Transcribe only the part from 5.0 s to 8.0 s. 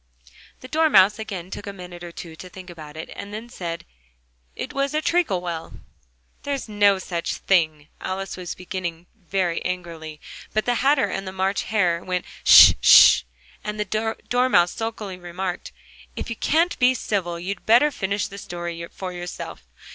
treacle well." "There's no such thing!"